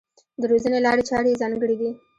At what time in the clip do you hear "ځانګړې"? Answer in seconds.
1.41-1.75